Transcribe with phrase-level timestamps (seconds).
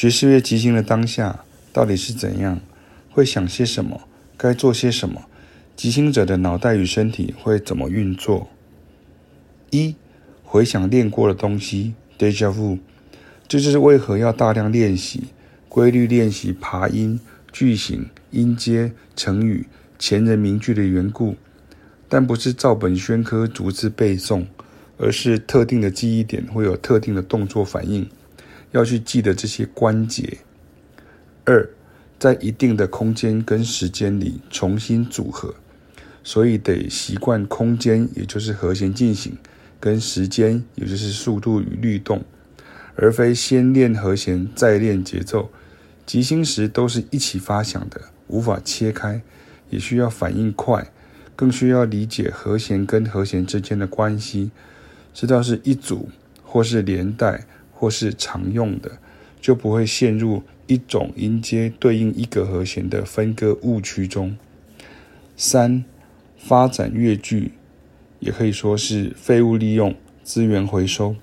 [0.00, 1.44] 爵士乐即兴的当下
[1.74, 2.58] 到底是怎样？
[3.10, 4.00] 会想些什么？
[4.34, 5.26] 该做些什么？
[5.76, 8.48] 即兴者的脑袋与身体会怎么运作？
[9.68, 9.94] 一、
[10.42, 12.78] 回想练过的东西，déjà vu，
[13.46, 15.24] 这就是为何要大量练习、
[15.68, 17.20] 规律练习爬音、
[17.52, 19.66] 句型、音阶、成语、
[19.98, 21.36] 前人名句的缘故。
[22.08, 24.46] 但不是照本宣科逐字背诵，
[24.96, 28.08] 而是特定的记忆点会有特定的动作反应。
[28.72, 30.38] 要去记得这些关节。
[31.44, 31.68] 二，
[32.18, 35.54] 在一定的空间跟时间里重新组合，
[36.22, 39.36] 所以得习惯空间，也就是和弦进行，
[39.80, 42.24] 跟时间，也就是速度与律动，
[42.94, 45.50] 而非先练和弦再练节奏。
[46.06, 49.22] 即兴时都是一起发响的，无法切开，
[49.70, 50.92] 也需要反应快，
[51.34, 54.50] 更需要理解和弦跟和弦之间的关系，
[55.14, 56.08] 知道是一组
[56.44, 57.46] 或是连带。
[57.80, 58.98] 或是常用的，
[59.40, 64.36] 就不会陷入一种音阶对应一个和弦的分割误区中。
[65.34, 65.82] 三、
[66.36, 67.52] 发展乐句，
[68.18, 71.16] 也可以说是废物利用、资源回收。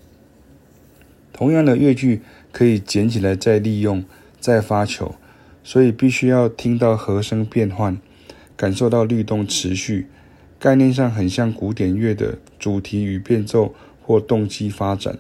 [1.31, 4.03] 同样的乐句可以捡起来再利用、
[4.39, 5.14] 再发球，
[5.64, 7.99] 所以必须要听到和声变换，
[8.55, 10.08] 感受到律动持续。
[10.58, 15.19] 概念上很像古典乐的主题与变奏或动机发展。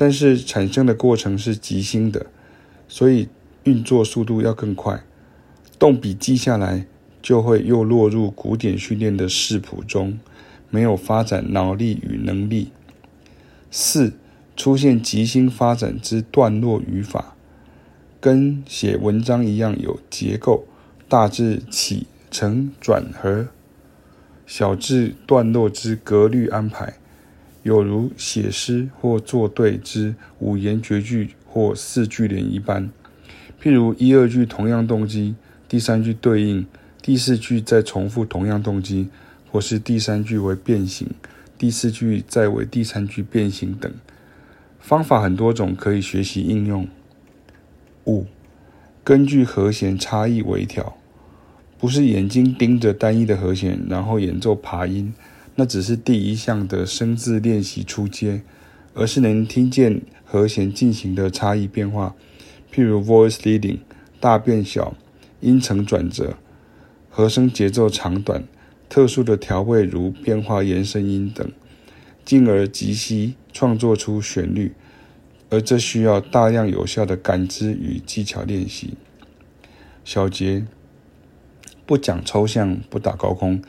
[0.00, 2.24] 但是产生的过程是即兴的，
[2.88, 3.28] 所以
[3.64, 5.04] 运作速度要更快。
[5.78, 6.86] 动笔记下来，
[7.20, 10.18] 就会又落入古典训练的视谱中，
[10.70, 12.72] 没有发展脑力与能力。
[13.70, 14.14] 四、
[14.56, 17.36] 出现即兴发展之段落语法，
[18.22, 20.64] 跟写文章一样有结构，
[21.10, 23.48] 大致起承转合，
[24.46, 26.94] 小至段落之格律安排。
[27.62, 32.90] 有如写诗或作对之五言绝句或四句联一般，
[33.62, 35.34] 譬如一二句同样动机，
[35.68, 36.66] 第三句对应，
[37.02, 39.08] 第四句再重复同样动机，
[39.50, 41.08] 或是第三句为变形，
[41.58, 43.92] 第四句再为第三句变形等。
[44.78, 46.88] 方法很多种，可以学习应用。
[48.06, 48.24] 五，
[49.04, 50.96] 根据和弦差异微调，
[51.78, 55.12] 不是眼睛盯着单一的和弦，然后演奏爬音。
[55.60, 58.40] 那只是第一项的生字练习初阶，
[58.94, 62.16] 而是能听见和弦进行的差异变化，
[62.72, 63.80] 譬如 voice leading
[64.18, 64.96] 大变小、
[65.40, 66.38] 音程转折、
[67.10, 68.44] 和声节奏长短、
[68.88, 71.52] 特殊的调味如变化延伸音等，
[72.24, 74.72] 进而即兴创作出旋律，
[75.50, 78.94] 而这需要大量有效的感知与技巧练习。
[80.06, 80.64] 小结，
[81.84, 83.60] 不讲抽象，不打高空。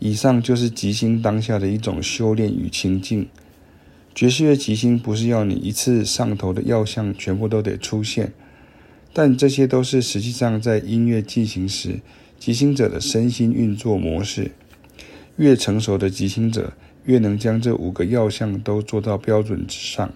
[0.00, 3.28] 以上就是即兴当下的一种修炼与情境。
[4.12, 8.32] 爵士乐即兴不是要你一次上头的要项全部都得出现，
[9.12, 12.00] 但这些都是实际上在音乐进行时
[12.38, 14.50] 即兴者的身心运作模式。
[15.36, 16.72] 越成熟的即兴者，
[17.04, 20.12] 越能将这五个要项都做到标准之上。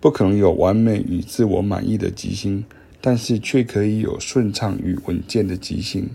[0.00, 2.64] 不可能有完美与自我满意的即兴，
[3.00, 6.08] 但是却可以有顺畅与稳健的即兴。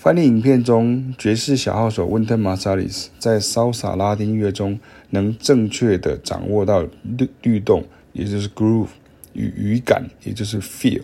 [0.00, 4.80] 翻译影片中，爵士小号手温特马萨里斯在骚洒拉丁乐中
[5.10, 7.84] 能正确地掌握到律律动，
[8.14, 8.86] 也就是 groove
[9.34, 11.02] 与语感，也就是 feel，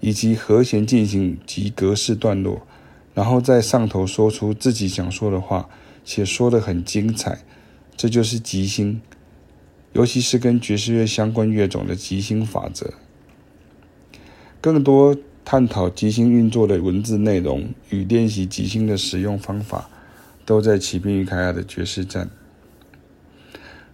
[0.00, 2.66] 以及和弦进行及格式段落，
[3.14, 5.70] 然后在上头说出自己想说的话，
[6.04, 7.38] 且说得很精彩，
[7.96, 9.00] 这就是即兴，
[9.94, 12.92] 尤其是跟爵士乐相关乐种的即兴法则。
[14.60, 15.16] 更多。
[15.50, 19.88] 探讨即兴运作的文字内容与练习即兴的使用方法，
[20.44, 22.28] 都在启兵与凯亚的爵士站。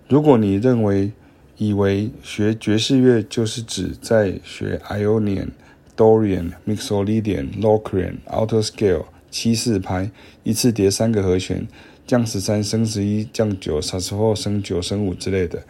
[0.08, 1.12] 如果你认为
[1.56, 5.50] 以为学爵士乐就是指在学 Ionian、
[5.96, 10.10] Dorian、Mixolydian、Locrian、Alto Scale 七四拍，
[10.42, 11.68] 一次叠三个和弦，
[12.04, 15.62] 降十三升十一，降九，萨克斯风升九升五之类的，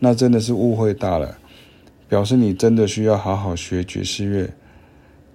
[0.00, 1.38] 那真的是误会大了。
[2.08, 4.52] 表示你真的需要好好学爵士乐。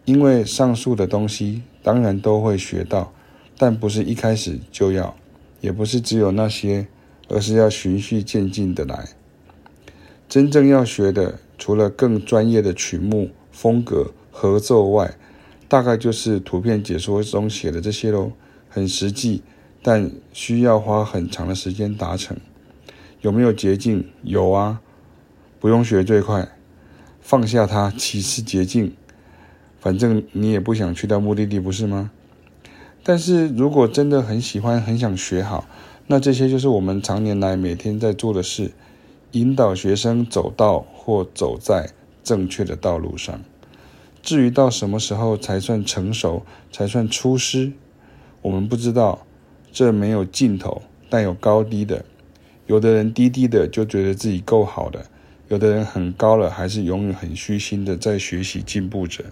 [0.05, 3.11] 因为上述的东西当然都会学到，
[3.57, 5.15] 但不是一开始就要，
[5.61, 6.87] 也不是只有那些，
[7.27, 9.09] 而是要循序渐进的来。
[10.29, 15.15] 真正要学的，除了更专业的曲目、风格、合奏外，
[15.67, 18.31] 大概就是图片解说中写的这些喽。
[18.69, 19.41] 很实际，
[19.81, 22.35] 但需要花很长的时间达成。
[23.21, 24.07] 有没有捷径？
[24.21, 24.81] 有啊，
[25.59, 26.57] 不用学最快，
[27.21, 28.93] 放下它，岂是捷径。
[29.85, 32.09] 反正你也不想去到目的地，不是吗？
[33.03, 35.67] 但是如果真的很喜欢、很想学好，
[36.07, 38.71] 那这些就是我们常年来每天在做的事：
[39.33, 41.91] 引导学生走到或走在
[42.23, 43.39] 正确的道路上。
[44.23, 47.71] 至于到什么时候才算成熟，才算出师，
[48.41, 49.23] 我们不知道。
[49.71, 52.03] 这没有尽头，但有高低的。
[52.65, 55.05] 有的人低低的就觉得自己够好的，
[55.49, 59.23] 有的人很高了，还是永远很虚心的在学习进步着。